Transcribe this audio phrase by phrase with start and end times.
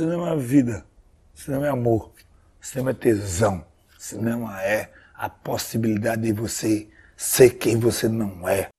[0.00, 0.86] Cinema é vida,
[1.34, 2.10] cinema é amor,
[2.58, 3.62] cinema é tesão,
[3.98, 8.70] cinema é a possibilidade de você ser quem você não é.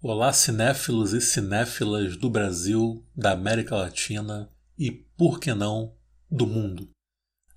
[0.00, 4.48] Olá, cinéfilos e cinéfilas do Brasil, da América Latina
[4.78, 5.94] e, por que não,
[6.30, 6.88] do mundo.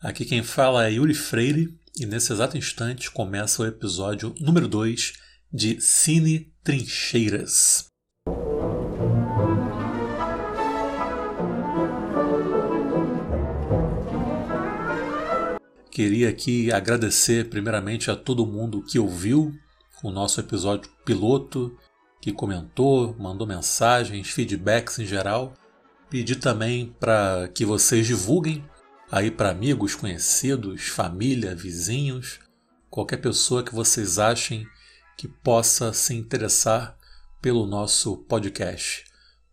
[0.04, 5.14] Aqui quem fala é Yuri Freire e nesse exato instante começa o episódio número 2
[5.54, 7.86] de Cine Trincheiras.
[15.92, 19.54] Queria aqui agradecer primeiramente a todo mundo que ouviu
[20.04, 21.78] o nosso episódio piloto,
[22.20, 25.54] que comentou, mandou mensagens, feedbacks em geral.
[26.10, 28.66] Pedir também para que vocês divulguem
[29.12, 32.40] aí para amigos, conhecidos, família, vizinhos,
[32.90, 34.66] qualquer pessoa que vocês achem
[35.18, 36.98] que possa se interessar
[37.42, 39.04] pelo nosso podcast.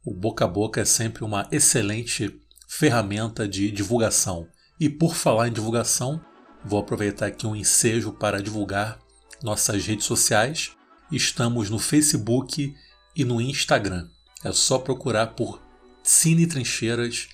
[0.05, 4.47] O boca a boca é sempre uma excelente ferramenta de divulgação.
[4.78, 6.20] E por falar em divulgação,
[6.64, 9.00] vou aproveitar aqui um ensejo para divulgar
[9.42, 10.70] nossas redes sociais.
[11.10, 12.72] Estamos no Facebook
[13.16, 14.08] e no Instagram.
[14.44, 15.60] É só procurar por
[16.04, 17.28] Cine Trincheiras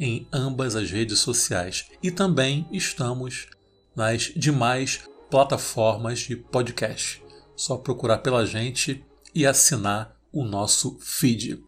[0.00, 3.46] em ambas as redes sociais e também estamos
[3.94, 7.22] nas demais plataformas de podcast.
[7.54, 11.62] Só procurar pela gente e assinar o nosso feed.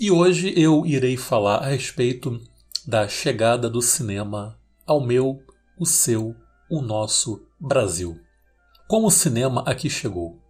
[0.00, 2.40] E hoje eu irei falar a respeito
[2.86, 5.42] da chegada do cinema ao meu,
[5.78, 6.34] o seu,
[6.70, 8.18] o nosso Brasil.
[8.88, 10.40] Como o cinema aqui chegou?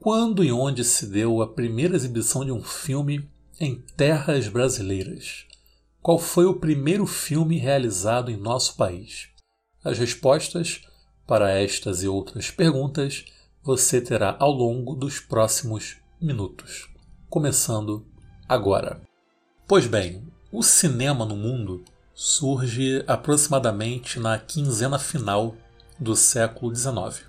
[0.00, 3.28] Quando e onde se deu a primeira exibição de um filme
[3.60, 5.47] em terras brasileiras?
[6.00, 9.28] Qual foi o primeiro filme realizado em nosso país?
[9.84, 10.82] As respostas
[11.26, 13.24] para estas e outras perguntas
[13.62, 16.88] você terá ao longo dos próximos minutos.
[17.28, 18.06] Começando
[18.48, 19.02] agora.
[19.66, 21.84] Pois bem, o cinema no mundo
[22.14, 25.54] surge aproximadamente na quinzena final
[25.98, 27.26] do século XIX.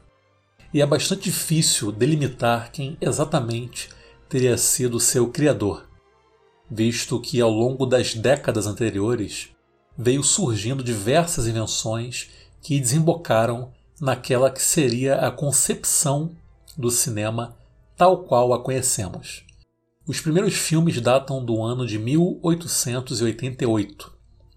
[0.74, 3.90] E é bastante difícil delimitar quem exatamente
[4.30, 5.89] teria sido seu criador,
[6.70, 9.50] visto que ao longo das décadas anteriores
[9.98, 12.30] veio surgindo diversas invenções
[12.62, 16.32] que desembocaram naquela que seria a concepção
[16.78, 17.58] do cinema
[17.98, 19.44] tal qual a conhecemos.
[20.08, 24.14] Os primeiros filmes datam do ano de 1888,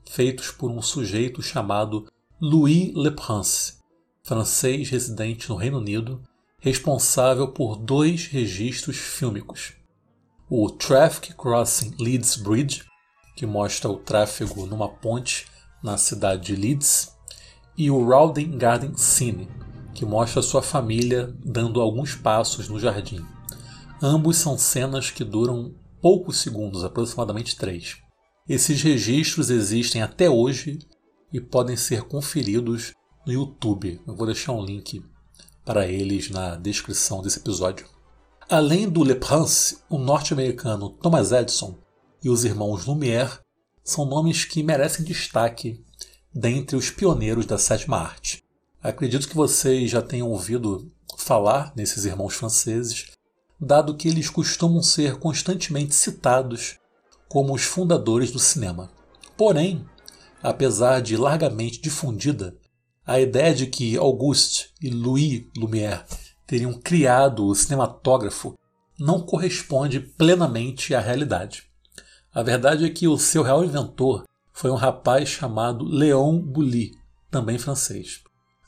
[0.09, 2.07] feitos por um sujeito chamado
[2.41, 3.75] Louis Le Prince,
[4.23, 6.23] francês residente no Reino Unido,
[6.61, 9.73] responsável por dois registros fílmicos
[10.55, 12.85] o Traffic Crossing Leeds Bridge,
[13.35, 15.47] que mostra o tráfego numa ponte
[15.83, 17.11] na cidade de Leeds,
[17.75, 19.49] e o Rowden Garden Scene,
[19.95, 23.25] que mostra sua família dando alguns passos no jardim.
[24.03, 27.97] Ambos são cenas que duram poucos segundos, aproximadamente três.
[28.47, 30.81] Esses registros existem até hoje
[31.33, 32.93] e podem ser conferidos
[33.27, 34.03] no YouTube.
[34.07, 35.03] Eu vou deixar um link
[35.65, 37.87] para eles na descrição desse episódio.
[38.53, 41.79] Além do Le Prince, o norte-americano Thomas Edison
[42.23, 43.39] e os irmãos Lumière
[43.83, 45.83] são nomes que merecem destaque
[46.35, 48.45] dentre os pioneiros da sétima arte.
[48.83, 53.07] Acredito que vocês já tenham ouvido falar nesses irmãos franceses,
[53.59, 56.77] dado que eles costumam ser constantemente citados
[57.31, 58.93] como os fundadores do cinema.
[59.35, 59.83] Porém,
[60.43, 62.55] apesar de largamente difundida,
[63.07, 66.05] a ideia de que Auguste e Louis Lumière
[66.53, 68.55] teriam criado o cinematógrafo
[68.99, 71.63] não corresponde plenamente à realidade.
[72.31, 76.93] A verdade é que o seu real inventor foi um rapaz chamado Léon Bouly,
[77.31, 78.21] também francês.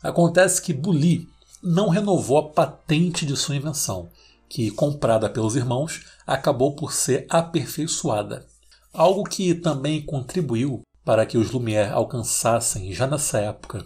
[0.02, 1.28] Acontece que Bouly
[1.62, 4.08] não renovou a patente de sua invenção,
[4.48, 8.46] que, comprada pelos irmãos, acabou por ser aperfeiçoada.
[8.94, 13.84] Algo que também contribuiu para que os Lumière alcançassem, já nessa época,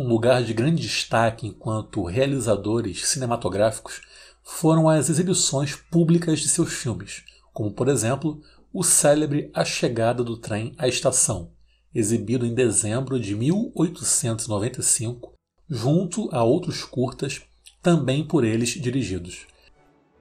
[0.00, 4.00] um lugar de grande destaque enquanto realizadores cinematográficos
[4.42, 8.40] foram as exibições públicas de seus filmes, como por exemplo
[8.72, 11.50] o célebre A Chegada do Trem à Estação,
[11.94, 15.34] exibido em dezembro de 1895,
[15.68, 17.42] junto a outros curtas,
[17.82, 19.46] também por eles dirigidos.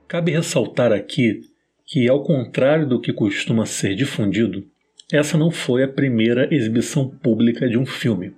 [0.10, 1.40] Cabe ressaltar aqui
[1.86, 4.68] que, ao contrário do que costuma ser difundido,
[5.10, 8.36] essa não foi a primeira exibição pública de um filme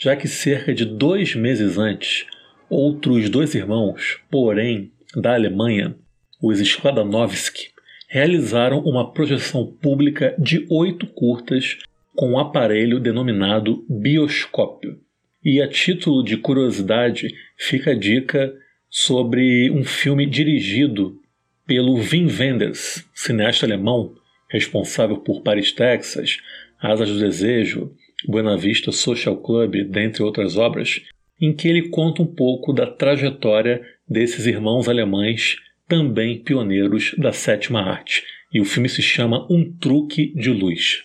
[0.00, 2.26] já que cerca de dois meses antes,
[2.70, 5.94] outros dois irmãos, porém da Alemanha,
[6.42, 7.68] os Skladanovsky,
[8.08, 11.78] realizaram uma projeção pública de oito curtas
[12.16, 14.98] com um aparelho denominado bioscópio.
[15.44, 18.52] E a título de curiosidade, fica a dica
[18.88, 21.20] sobre um filme dirigido
[21.66, 24.14] pelo Wim Wenders, cineasta alemão,
[24.48, 26.38] responsável por Paris, Texas,
[26.80, 27.94] Asas do Desejo,
[28.26, 31.00] Buena Vista Social Club, dentre outras obras,
[31.40, 35.56] em que ele conta um pouco da trajetória desses irmãos alemães,
[35.88, 38.22] também pioneiros da sétima arte.
[38.52, 41.02] E o filme se chama Um Truque de Luz.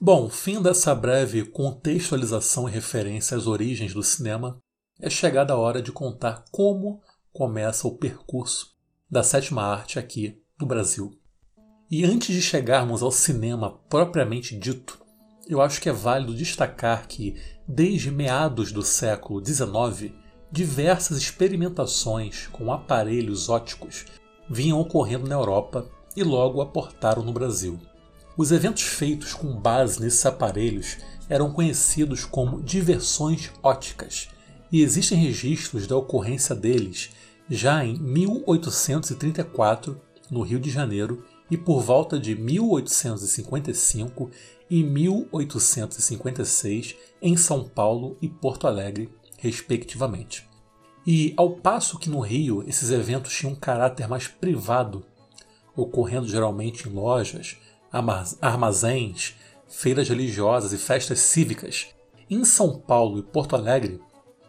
[0.00, 4.58] Bom, fim dessa breve contextualização e referência às origens do cinema,
[5.00, 7.00] é chegada a hora de contar como
[7.32, 8.74] começa o percurso
[9.10, 11.12] da sétima arte aqui no Brasil.
[11.90, 14.98] E antes de chegarmos ao cinema propriamente dito,
[15.48, 20.12] eu acho que é válido destacar que, desde meados do século XIX,
[20.50, 24.06] diversas experimentações com aparelhos óticos
[24.48, 27.78] vinham ocorrendo na Europa e logo aportaram no Brasil.
[28.36, 30.98] Os eventos feitos com base nesses aparelhos
[31.28, 34.28] eram conhecidos como diversões óticas,
[34.70, 37.10] e existem registros da ocorrência deles
[37.48, 40.00] já em 1834,
[40.30, 44.30] no Rio de Janeiro, e por volta de 1855
[44.68, 49.08] e 1856 em São Paulo e Porto Alegre,
[49.38, 50.44] respectivamente.
[51.06, 55.04] E ao passo que no Rio esses eventos tinham um caráter mais privado,
[55.76, 57.56] ocorrendo geralmente em lojas,
[58.40, 59.36] armazéns,
[59.68, 61.88] feiras religiosas e festas cívicas,
[62.28, 64.00] em São Paulo e Porto Alegre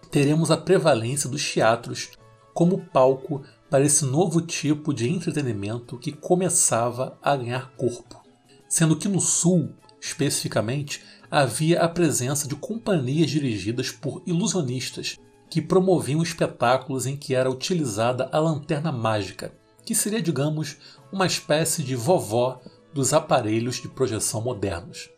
[0.10, 2.12] teremos a prevalência dos teatros
[2.54, 8.22] como palco para esse novo tipo de entretenimento que começava a ganhar corpo.
[8.68, 9.70] Sendo que no Sul,
[10.00, 15.18] especificamente, havia a presença de companhias dirigidas por ilusionistas
[15.50, 19.54] que promoviam espetáculos em que era utilizada a lanterna mágica,
[19.86, 20.78] que seria, digamos,
[21.12, 22.62] uma espécie de vovó
[22.94, 25.10] dos aparelhos de projeção modernos.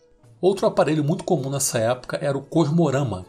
[0.41, 3.25] Outro aparelho muito comum nessa época era o cosmorama,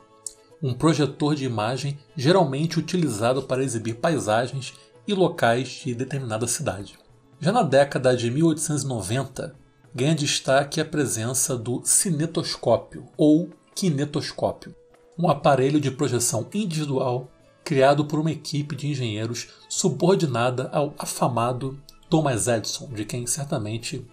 [0.63, 4.75] um projetor de imagem geralmente utilizado para exibir paisagens
[5.11, 6.99] e locais de determinada cidade.
[7.41, 9.55] Já na década de 1890,
[9.95, 14.75] ganha destaque a presença do cinetoscópio ou kinetoscópio,
[15.19, 17.31] um aparelho de projeção individual
[17.65, 24.07] criado por uma equipe de engenheiros subordinada ao afamado Thomas Edison, de quem certamente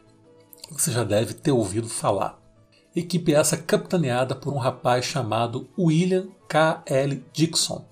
[0.70, 2.40] você já deve ter ouvido falar.
[2.96, 6.82] Equipe essa capitaneada por um rapaz chamado William K.
[6.86, 7.24] L.
[7.32, 7.86] Dixon,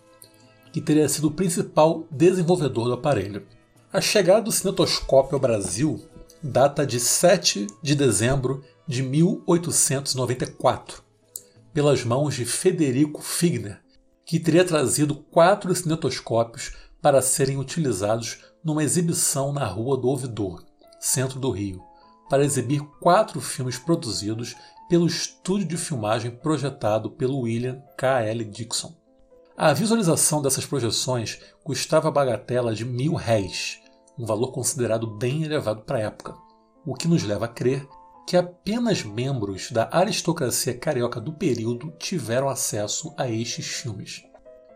[0.76, 3.48] que teria sido o principal desenvolvedor do aparelho.
[3.94, 6.04] A chegada do cinetoscópio ao Brasil
[6.44, 11.02] data de 7 de dezembro de 1894,
[11.74, 13.80] pelas mãos de Federico Figner,
[14.26, 20.62] que teria trazido quatro cinetoscópios para serem utilizados numa exibição na Rua do Ouvidor,
[21.00, 21.82] centro do Rio,
[22.30, 24.58] para exibir quatro filmes produzidos
[24.90, 28.24] pelo estúdio de filmagem projetado pelo William K.
[28.24, 28.44] L.
[28.44, 29.05] Dixon.
[29.58, 33.80] A visualização dessas projeções custava a bagatela de mil réis,
[34.20, 36.36] um valor considerado bem elevado para a época,
[36.86, 37.88] o que nos leva a crer
[38.28, 44.24] que apenas membros da aristocracia carioca do período tiveram acesso a estes filmes.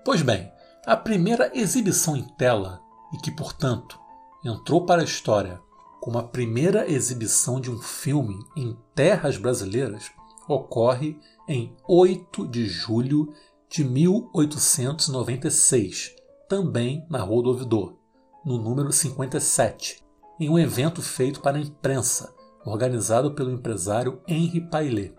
[0.05, 0.49] Pois bem,
[0.85, 2.79] a primeira exibição em tela,
[3.13, 3.99] e que, portanto,
[4.45, 5.59] entrou para a história
[5.99, 10.09] como a primeira exibição de um filme em terras brasileiras,
[10.47, 13.33] ocorre em 8 de julho
[13.69, 16.15] de 1896,
[16.47, 17.99] também na Rua do Ouvidor,
[18.43, 20.03] no número 57,
[20.39, 22.33] em um evento feito para a imprensa,
[22.65, 25.13] organizado pelo empresário Henri Pailet.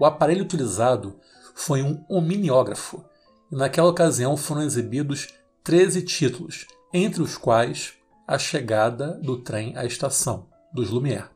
[0.00, 1.20] O aparelho utilizado
[1.54, 3.04] foi um omniógrafo,
[3.50, 5.28] e naquela ocasião foram exibidos
[5.62, 7.92] 13 títulos, entre os quais
[8.26, 11.28] A Chegada do Trem à Estação, dos Lumière.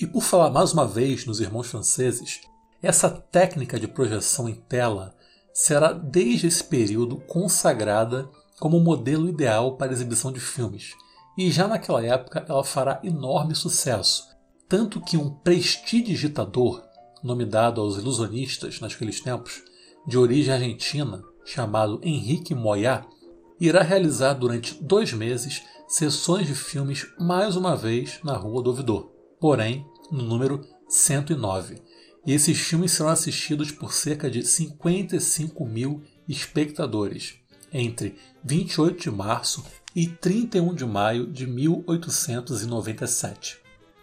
[0.00, 2.40] E por falar mais uma vez nos irmãos franceses,
[2.82, 5.14] essa técnica de projeção em tela
[5.54, 10.94] será desde esse período consagrada como modelo ideal para exibição de filmes,
[11.38, 14.24] e já naquela época ela fará enorme sucesso,
[14.68, 16.82] tanto que um prestidigitador,
[17.22, 19.62] nome dado aos ilusionistas naqueles tempos,
[20.06, 23.06] de origem argentina, chamado Henrique Moyat,
[23.60, 29.12] irá realizar durante dois meses sessões de filmes mais uma vez na Rua do Ouvidor,
[29.38, 31.80] porém no número 109,
[32.26, 37.34] e esses filmes serão assistidos por cerca de 55 mil espectadores
[37.72, 39.64] entre 28 de março
[39.94, 43.58] e 31 de maio de 1897.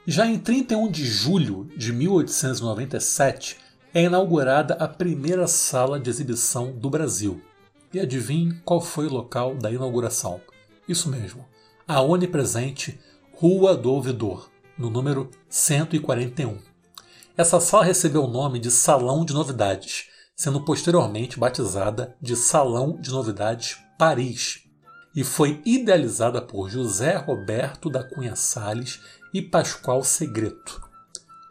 [0.06, 3.58] Já em 31 de julho de 1897
[3.94, 7.42] é inaugurada a primeira sala de exibição do Brasil.
[7.94, 10.42] E adivinhe qual foi o local da inauguração?
[10.88, 11.46] Isso mesmo,
[11.88, 13.00] a onipresente
[13.34, 16.71] Rua do Ouvidor, no número 141.
[17.42, 23.10] Essa sala recebeu o nome de Salão de Novidades, sendo posteriormente batizada de Salão de
[23.10, 24.60] Novidades Paris,
[25.16, 29.02] e foi idealizada por José Roberto da Cunha Salles
[29.34, 30.88] e Pascoal Segreto.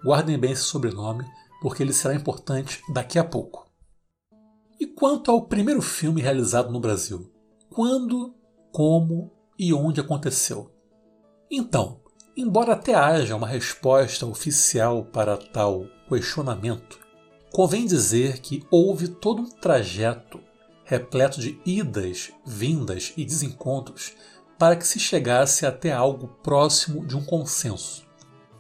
[0.04, 1.25] Guardem bem esse sobrenome,
[1.61, 3.68] porque ele será importante daqui a pouco.
[4.78, 7.32] E quanto ao primeiro filme realizado no Brasil?
[7.68, 8.32] Quando,
[8.70, 10.70] como e onde aconteceu?
[11.50, 12.00] Então,
[12.37, 16.99] embora até haja uma resposta oficial para tal questionamento,
[17.53, 20.41] convém dizer que houve todo um trajeto
[20.85, 24.13] repleto de idas, vindas e desencontros
[24.59, 28.05] para que se chegasse até algo próximo de um consenso.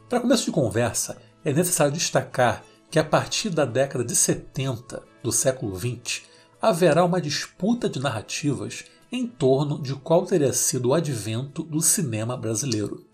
[0.08, 5.32] Para começo de conversa, é necessário destacar que a partir da década de 70 do
[5.32, 6.22] século XX
[6.60, 12.36] haverá uma disputa de narrativas em torno de qual teria sido o advento do cinema
[12.36, 13.09] brasileiro.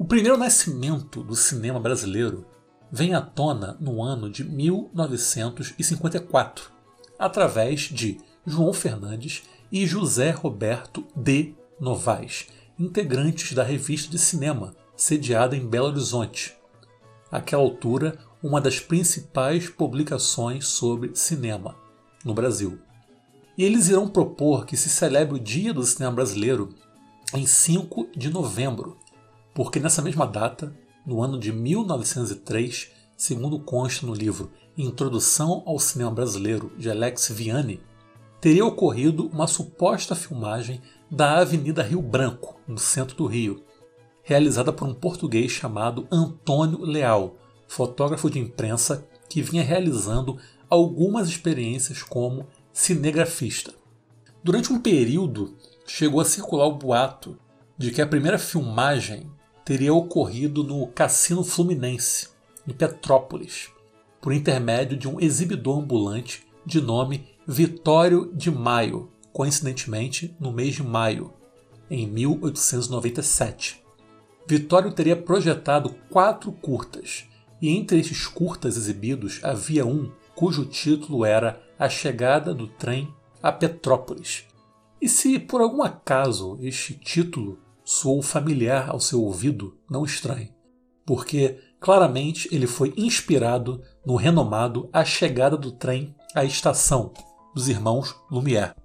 [0.00, 2.46] O primeiro nascimento do cinema brasileiro
[2.90, 6.72] vem à tona no ano de 1954,
[7.18, 8.16] através de
[8.46, 12.46] João Fernandes e José Roberto de Novaes,
[12.78, 16.56] integrantes da revista de cinema sediada em Belo Horizonte.
[17.30, 21.76] Àquela altura, uma das principais publicações sobre cinema
[22.24, 22.78] no Brasil.
[23.54, 26.74] E eles irão propor que se celebre o Dia do Cinema Brasileiro
[27.34, 28.98] em 5 de novembro,
[29.54, 36.10] porque nessa mesma data, no ano de 1903, segundo consta no livro Introdução ao Cinema
[36.10, 37.80] Brasileiro de Alex Vianney,
[38.40, 40.80] teria ocorrido uma suposta filmagem
[41.10, 43.62] da Avenida Rio Branco, no centro do Rio,
[44.22, 50.38] realizada por um português chamado Antônio Leal, fotógrafo de imprensa que vinha realizando
[50.68, 53.74] algumas experiências como cinegrafista.
[54.42, 57.36] Durante um período, chegou a circular o boato
[57.76, 59.30] de que a primeira filmagem
[59.64, 62.28] teria ocorrido no Cassino Fluminense,
[62.66, 63.70] em Petrópolis,
[64.20, 70.82] por intermédio de um exibidor ambulante de nome Vitório de Maio, coincidentemente no mês de
[70.82, 71.32] maio,
[71.90, 73.82] em 1897.
[74.46, 77.24] Vitório teria projetado quatro curtas,
[77.60, 83.12] e entre esses curtas exibidos havia um cujo título era A Chegada do Trem
[83.42, 84.46] a Petrópolis.
[85.00, 87.58] E se por algum acaso este título
[87.90, 90.54] soou familiar ao seu ouvido, não estranhe,
[91.04, 97.12] porque claramente ele foi inspirado no renomado A Chegada do Trem à Estação,
[97.52, 98.76] dos irmãos Lumière.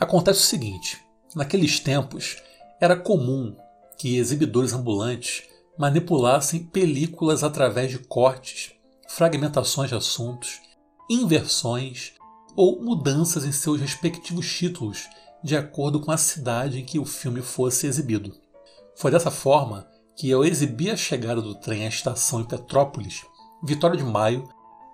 [0.00, 1.00] Acontece o seguinte:
[1.32, 2.38] naqueles tempos
[2.80, 3.54] era comum
[3.96, 5.44] que exibidores ambulantes
[5.78, 8.72] manipulassem películas através de cortes,
[9.08, 10.60] fragmentações de assuntos,
[11.08, 12.14] inversões
[12.56, 15.08] ou mudanças em seus respectivos títulos
[15.42, 18.39] de acordo com a cidade em que o filme fosse exibido.
[19.00, 23.24] Foi dessa forma que, ao exibir a chegada do trem à estação em Petrópolis,
[23.64, 24.46] Vitória de Maio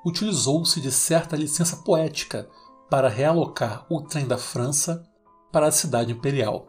[0.05, 2.49] utilizou-se de certa licença poética
[2.89, 5.05] para realocar o trem da França
[5.51, 6.69] para a cidade imperial.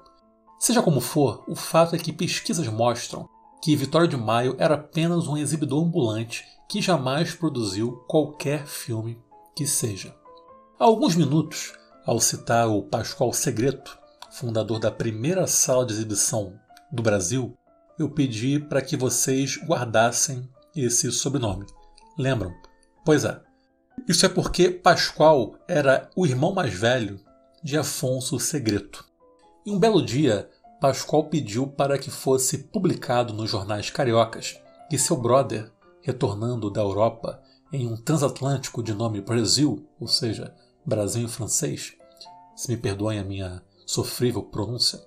[0.57, 3.29] Seja como for, o fato é que pesquisas mostram
[3.61, 9.21] que Vitória de Maio era apenas um exibidor ambulante que jamais produziu qualquer filme
[9.55, 10.11] que seja.
[10.79, 11.71] Há alguns minutos,
[12.03, 13.95] ao citar o Pascoal Segreto,
[14.31, 16.59] fundador da primeira sala de exibição
[16.91, 17.57] do Brasil,
[17.97, 21.65] eu pedi para que vocês guardassem esse sobrenome.
[22.17, 22.53] Lembram?
[23.03, 23.41] Pois é.
[24.07, 27.19] Isso é porque Pascoal era o irmão mais velho
[27.63, 29.05] de Afonso Segreto.
[29.65, 35.17] E um belo dia, Pascoal pediu para que fosse publicado nos jornais cariocas que seu
[35.17, 37.41] brother, retornando da Europa
[37.73, 41.93] em um transatlântico de nome Brasil, ou seja, Brasil em francês,
[42.55, 44.99] se me perdoem a minha sofrível pronúncia,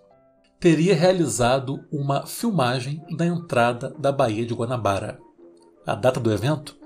[0.60, 5.18] teria realizado uma filmagem da entrada da Baía de Guanabara.
[5.86, 6.76] A data do evento?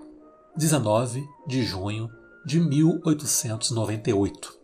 [0.57, 2.09] 19 de junho
[2.47, 4.57] de 1898.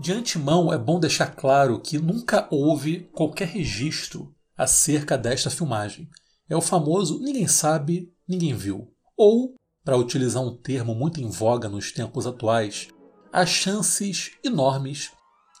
[0.00, 6.08] De antemão, é bom deixar claro que nunca houve qualquer registro acerca desta filmagem.
[6.48, 8.90] É o famoso ninguém sabe, ninguém viu.
[9.14, 12.88] Ou, para utilizar um termo muito em voga nos tempos atuais,
[13.30, 15.10] há chances enormes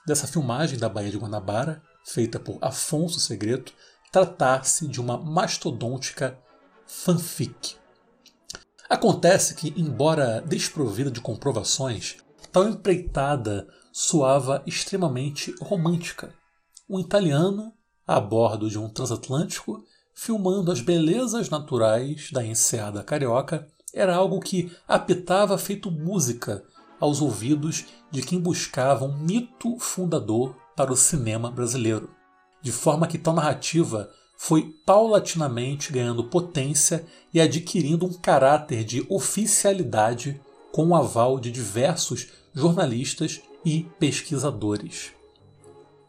[0.06, 3.72] dessa filmagem da Baía de Guanabara, feita por Afonso Segreto,
[4.10, 6.38] tratar-se de uma mastodôntica
[6.86, 7.76] fanfic.
[8.88, 12.16] Acontece que, embora desprovida de comprovações,
[12.50, 16.32] tal empreitada soava extremamente romântica.
[16.88, 17.74] Um italiano,
[18.06, 19.84] a bordo de um transatlântico,
[20.14, 26.64] filmando as belezas naturais da enseada carioca, era algo que apitava feito música
[26.98, 32.08] aos ouvidos de quem buscava um mito fundador para o cinema brasileiro,
[32.62, 37.04] de forma que tal narrativa foi paulatinamente ganhando potência
[37.34, 45.10] e adquirindo um caráter de oficialidade com o aval de diversos jornalistas e pesquisadores.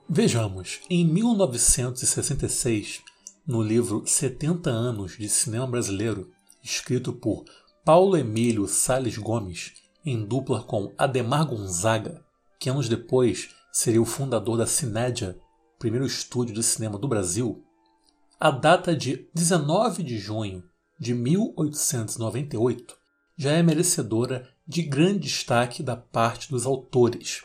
[0.07, 3.01] Vejamos, em 1966,
[3.47, 6.29] no livro 70 anos de cinema brasileiro,
[6.63, 7.43] escrito por
[7.83, 9.73] Paulo Emílio Sales Gomes,
[10.05, 12.23] em dupla com Ademar Gonzaga,
[12.59, 15.39] que anos depois seria o fundador da Cinédia,
[15.77, 17.63] primeiro estúdio de cinema do Brasil,
[18.39, 20.63] a data de 19 de junho
[20.99, 22.97] de 1898
[23.38, 27.43] já é merecedora de grande destaque da parte dos autores.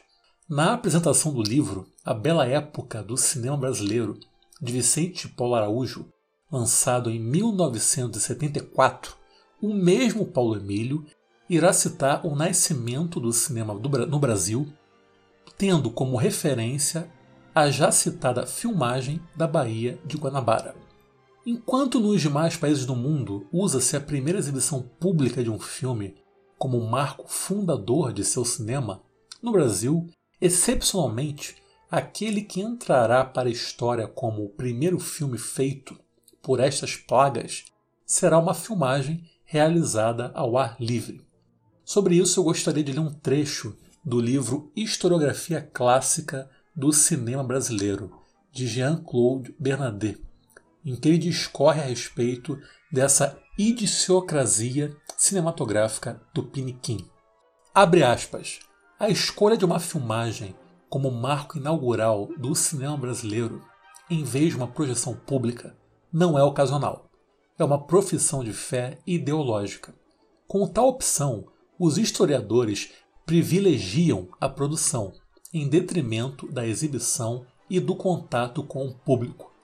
[0.49, 4.19] Na apresentação do livro A Bela Época do Cinema Brasileiro,
[4.61, 6.07] de Vicente Paulo Araújo,
[6.51, 9.17] lançado em 1974,
[9.63, 11.07] o mesmo Paulo Emílio
[11.49, 14.71] irá citar o nascimento do cinema no Brasil,
[15.57, 17.09] tendo como referência
[17.55, 20.75] a já citada filmagem da Baía de Guanabara.
[21.47, 26.17] Enquanto nos demais países do mundo usa-se a primeira exibição pública de um filme
[26.59, 29.03] como marco fundador de seu cinema,
[29.43, 30.09] no Brasil,
[30.41, 31.57] excepcionalmente,
[31.91, 35.99] aquele que entrará para a história como o primeiro filme feito
[36.43, 37.67] por estas plagas
[38.07, 41.21] será uma filmagem realizada ao ar livre.
[41.85, 48.11] Sobre isso, eu gostaria de ler um trecho do livro Historiografia Clássica do Cinema Brasileiro,
[48.53, 50.25] de Jean-Claude Bernardet
[50.85, 52.61] em que ele discorre a respeito
[52.93, 57.09] dessa idiosincrasia cinematográfica do Piniquim.
[57.75, 58.61] Abre aspas.
[58.99, 60.55] A escolha de uma filmagem
[60.89, 63.65] como marco inaugural do cinema brasileiro,
[64.11, 65.77] em vez de uma projeção pública,
[66.13, 67.11] não é ocasional.
[67.59, 69.95] É uma profissão de fé ideológica.
[70.47, 71.47] Com tal opção,
[71.79, 72.93] os historiadores
[73.25, 75.13] privilegiam a produção,
[75.53, 79.55] em detrimento da exibição e do contato com o público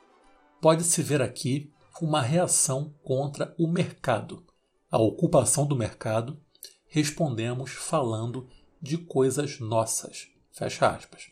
[0.60, 4.44] pode-se ver aqui uma reação contra o mercado.
[4.90, 6.38] A ocupação do mercado,
[6.86, 8.46] respondemos falando
[8.80, 10.28] de coisas nossas.
[10.52, 11.28] Fecha aspas.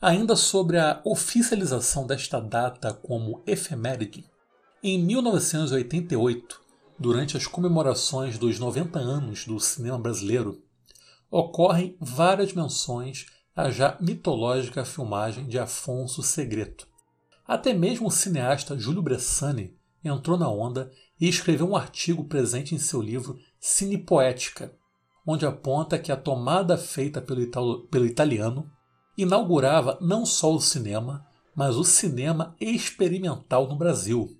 [0.00, 4.24] Ainda sobre a oficialização desta data como efeméride,
[4.82, 6.60] em 1988,
[6.98, 10.62] durante as comemorações dos 90 anos do cinema brasileiro,
[11.30, 16.88] ocorrem várias menções à já mitológica filmagem de Afonso Segreto,
[17.46, 20.90] até mesmo o cineasta Júlio Bressani entrou na onda
[21.20, 24.74] e escreveu um artigo presente em seu livro Cine Poética,
[25.26, 28.70] onde aponta que a tomada feita pelo, italo, pelo italiano
[29.16, 34.38] inaugurava não só o cinema, mas o cinema experimental no Brasil.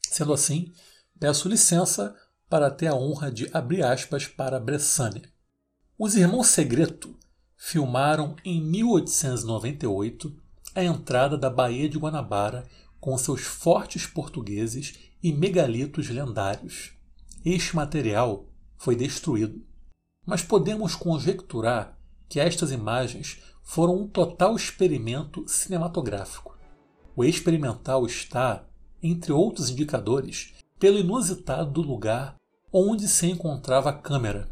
[0.00, 0.72] Sendo assim,
[1.20, 2.16] peço licença
[2.48, 5.22] para ter a honra de abrir aspas para Bressani.
[6.00, 7.12] Os irmãos Segreto
[7.56, 10.32] filmaram em 1898
[10.72, 12.68] a entrada da Baía de Guanabara
[13.00, 16.92] com seus fortes portugueses e megalitos lendários.
[17.44, 19.60] Este material foi destruído,
[20.24, 26.56] mas podemos conjecturar que estas imagens foram um total experimento cinematográfico.
[27.16, 28.64] O experimental está,
[29.02, 32.36] entre outros indicadores, pelo inusitado do lugar
[32.72, 34.48] onde se encontrava a câmera,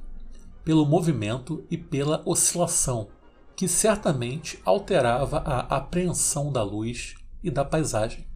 [0.66, 3.08] pelo movimento e pela oscilação
[3.54, 8.26] que certamente alterava a apreensão da luz e da paisagem.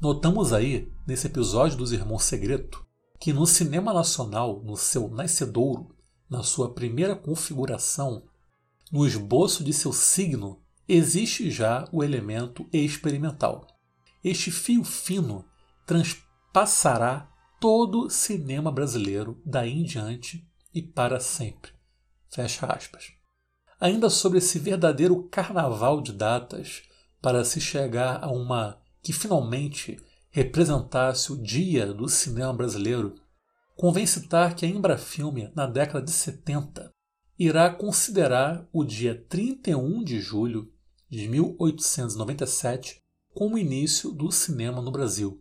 [0.00, 2.84] Notamos aí, nesse episódio dos Irmãos Segreto,
[3.20, 5.94] que no cinema nacional, no seu nascedouro,
[6.28, 8.24] na sua primeira configuração,
[8.90, 13.64] no esboço de seu signo, existe já o elemento experimental.
[14.24, 15.44] Este fio fino
[15.86, 21.72] transpassará todo o cinema brasileiro daí em diante e para sempre.
[22.28, 23.14] Fecha aspas
[23.84, 26.84] ainda sobre esse verdadeiro carnaval de datas
[27.20, 33.14] para se chegar a uma que finalmente representasse o dia do cinema brasileiro,
[33.76, 36.90] convém citar que a Embrafilme, na década de 70,
[37.38, 40.72] irá considerar o dia 31 de julho
[41.10, 43.02] de 1897
[43.34, 45.38] como início do cinema no Brasil,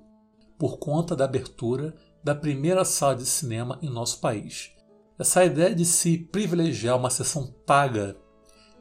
[0.59, 4.71] por conta da abertura da primeira sala de cinema em nosso país.
[5.17, 8.17] Essa ideia de se privilegiar uma sessão paga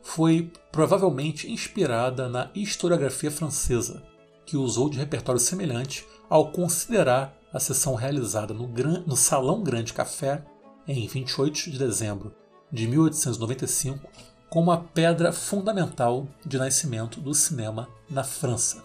[0.02, 4.02] foi provavelmente inspirada na historiografia francesa,
[4.46, 9.92] que usou de repertório semelhante ao considerar a sessão realizada no, Gran, no Salão Grande
[9.92, 10.42] Café
[10.88, 12.34] em 28 de dezembro
[12.72, 14.08] de 1895
[14.48, 18.82] como a pedra fundamental de nascimento do cinema na França.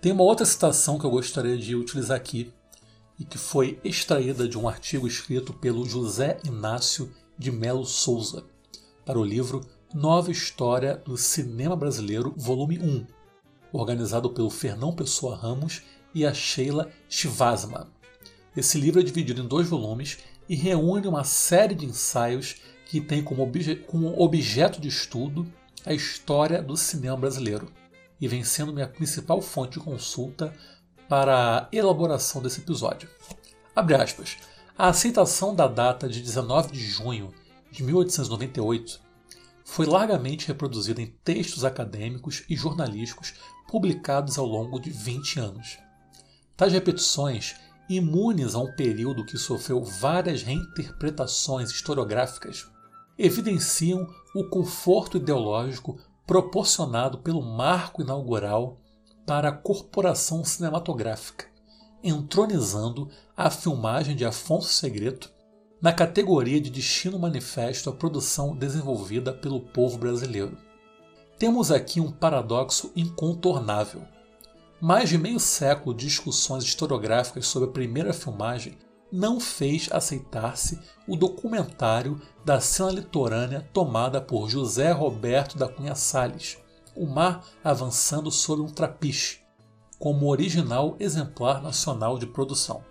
[0.00, 2.52] Tem uma outra citação que eu gostaria de utilizar aqui
[3.18, 8.44] e que foi extraída de um artigo escrito pelo José Inácio de Melo Souza
[9.04, 9.60] para o livro
[9.92, 13.06] Nova História do Cinema Brasileiro, volume 1,
[13.72, 15.82] organizado pelo Fernão Pessoa Ramos
[16.14, 17.92] e a Sheila Shivasma.
[18.56, 23.22] Esse livro é dividido em dois volumes e reúne uma série de ensaios que tem
[23.22, 25.46] como, obje como objeto de estudo
[25.84, 27.70] a história do cinema brasileiro
[28.20, 30.52] e vem sendo minha principal fonte de consulta
[31.08, 33.08] para a elaboração desse episódio.
[33.74, 34.36] Abre aspas.
[34.76, 37.32] A aceitação da data de 19 de junho
[37.70, 39.00] de 1898
[39.64, 43.34] foi largamente reproduzida em textos acadêmicos e jornalísticos
[43.68, 45.78] publicados ao longo de 20 anos.
[46.56, 47.56] Tais repetições,
[47.88, 52.66] imunes a um período que sofreu várias reinterpretações historiográficas,
[53.18, 58.80] evidenciam o conforto ideológico proporcionado pelo marco inaugural
[59.26, 61.46] para a corporação cinematográfica,
[62.02, 65.32] entronizando a filmagem de Afonso Segreto
[65.80, 70.56] na categoria de destino manifesto à produção desenvolvida pelo povo brasileiro.
[71.38, 74.02] Temos aqui um paradoxo incontornável.
[74.80, 78.78] Mais de meio século de discussões historiográficas sobre a primeira filmagem
[79.10, 86.58] não fez aceitar-se o documentário da cena litorânea tomada por José Roberto da Cunha Salles,
[86.96, 89.40] o mar avançando sobre um trapiche,
[89.98, 92.84] como original exemplar nacional de produção.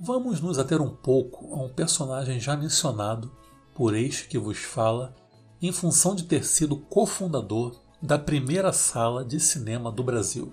[0.00, 3.32] Vamos nos ater um pouco a um personagem já mencionado
[3.74, 5.14] por este que vos fala,
[5.60, 10.52] em função de ter sido cofundador da primeira sala de cinema do Brasil,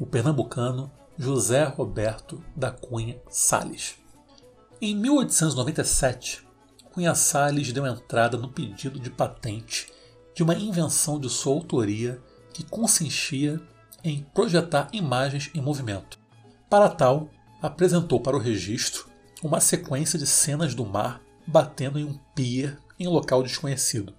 [0.00, 3.96] o pernambucano José Roberto da Cunha Salles.
[4.80, 6.46] Em 1897,
[6.92, 9.92] Cunha Salles deu entrada no pedido de patente
[10.38, 12.22] de uma invenção de sua autoria
[12.52, 13.60] que consistia
[14.04, 16.16] em projetar imagens em movimento.
[16.70, 17.28] Para tal,
[17.60, 19.08] apresentou para o registro
[19.42, 24.14] uma sequência de cenas do mar batendo em um pier em local desconhecido.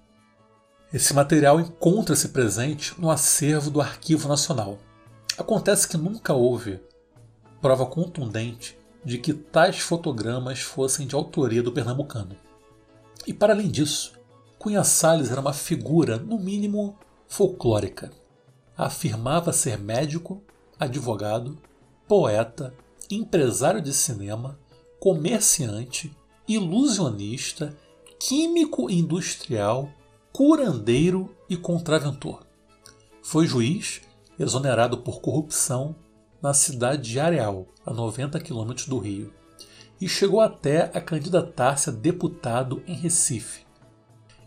[0.93, 4.77] Esse material encontra-se presente no acervo do Arquivo Nacional.
[5.37, 6.81] Acontece que nunca houve
[7.61, 12.35] prova contundente de que tais fotogramas fossem de autoria do pernambucano.
[13.25, 14.18] E para além disso,
[14.59, 16.97] Cunha Salles era uma figura, no mínimo,
[17.29, 18.11] folclórica.
[18.77, 20.43] Afirmava ser médico,
[20.77, 21.57] advogado,
[22.05, 22.73] poeta,
[23.09, 24.59] empresário de cinema,
[24.99, 26.13] comerciante,
[26.45, 27.73] ilusionista,
[28.19, 29.89] químico industrial,
[30.33, 32.45] curandeiro e contraventor.
[33.23, 34.01] Foi juiz,
[34.37, 35.95] exonerado por corrupção
[36.41, 39.33] na cidade de Areal, a 90 quilômetros do Rio,
[40.01, 43.68] e chegou até a candidatar-se a deputado em Recife.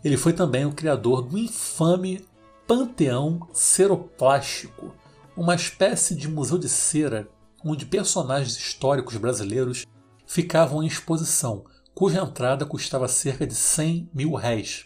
[0.03, 2.25] Ele foi também o criador do infame
[2.67, 4.93] Panteão Ceroplástico,
[5.35, 7.29] uma espécie de museu de cera
[7.63, 9.85] onde personagens históricos brasileiros
[10.27, 11.63] ficavam em exposição,
[11.93, 14.85] cuja entrada custava cerca de 100 mil réis,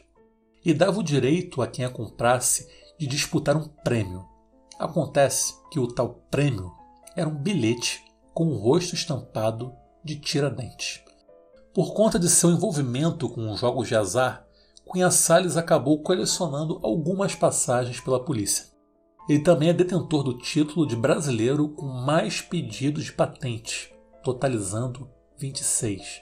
[0.63, 2.67] e dava o direito a quem a comprasse
[2.99, 4.25] de disputar um prêmio.
[4.77, 6.71] Acontece que o tal prêmio
[7.15, 8.03] era um bilhete
[8.33, 11.01] com o rosto estampado de Tiradentes.
[11.73, 14.46] Por conta de seu envolvimento com os jogos de azar,
[14.87, 18.65] Cunha Salles acabou colecionando algumas passagens pela polícia.
[19.27, 26.21] Ele também é detentor do título de brasileiro com mais pedidos de patente, totalizando 26,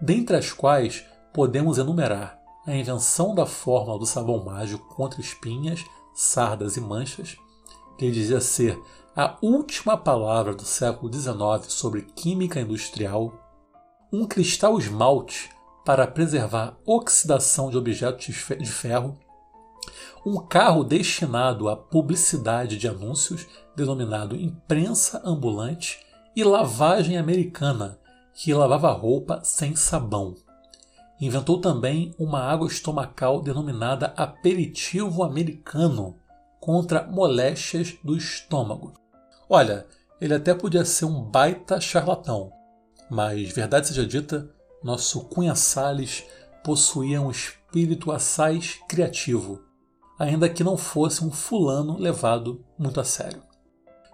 [0.00, 5.82] dentre as quais podemos enumerar a invenção da fórmula do sabão mágico contra espinhas,
[6.14, 7.36] sardas e manchas,
[7.96, 8.78] que ele dizia ser
[9.16, 13.32] a última palavra do século XIX sobre química industrial,
[14.12, 15.50] um cristal esmalte
[15.84, 19.18] para preservar oxidação de objetos de ferro,
[20.24, 25.98] um carro destinado à publicidade de anúncios, denominado imprensa ambulante,
[26.34, 27.98] e lavagem americana,
[28.32, 30.34] que lavava roupa sem sabão.
[31.20, 36.16] Inventou também uma água estomacal denominada aperitivo americano
[36.58, 38.94] contra moléstias do estômago.
[39.48, 39.86] Olha,
[40.20, 42.52] ele até podia ser um baita charlatão,
[43.10, 44.48] mas, verdade seja dita,
[44.82, 46.24] nosso Cunha Salles
[46.64, 49.60] possuía um espírito assaz criativo,
[50.18, 53.42] ainda que não fosse um fulano levado muito a sério.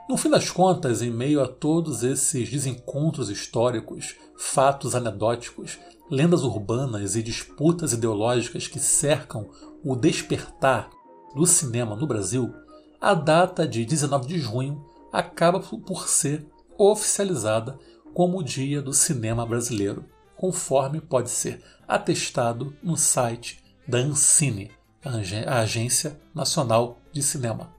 [0.08, 5.78] No fim das contas, em meio a todos esses desencontros históricos, fatos anedóticos,
[6.10, 9.50] lendas urbanas e disputas ideológicas que cercam
[9.84, 10.88] o despertar
[11.34, 12.54] do cinema no Brasil,
[12.98, 16.46] a data de 19 de junho acaba por ser
[16.78, 17.78] oficializada
[18.14, 20.04] como o Dia do Cinema Brasileiro,
[20.38, 24.70] conforme pode ser atestado no site da Ancine,
[25.04, 27.74] a Agência Nacional de Cinema.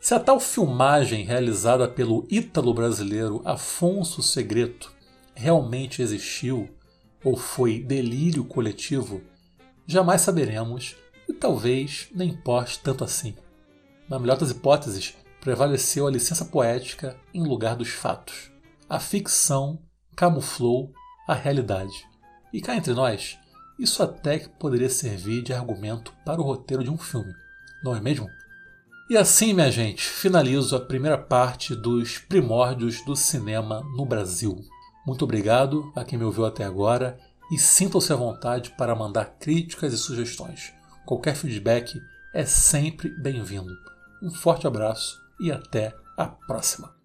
[0.00, 4.90] Se a tal filmagem realizada pelo ítalo-brasileiro Afonso Segreto
[5.34, 6.70] realmente existiu
[7.22, 9.20] ou foi delírio coletivo,
[9.86, 10.96] jamais saberemos
[11.28, 13.34] e talvez nem importe tanto assim.
[14.08, 18.50] Na melhor das hipóteses, prevaleceu a licença poética em lugar dos fatos.
[18.88, 19.78] A ficção
[20.16, 20.94] camuflou
[21.30, 22.08] a realidade.
[22.52, 23.38] E cá entre nós,
[23.78, 27.32] Isso até que poderia servir de argumento para o roteiro de um filme,
[27.82, 28.28] não é mesmo?
[29.08, 34.60] E assim, minha gente, finalizo a primeira parte dos primórdios do cinema no Brasil.
[35.06, 37.16] Muito obrigado a quem me ouviu até agora
[37.50, 40.74] e sintam-se à vontade para mandar críticas e sugestões.
[41.06, 41.98] Qualquer feedback
[42.34, 43.72] é sempre bem-vindo.
[44.22, 46.99] Um forte abraço e até a próxima!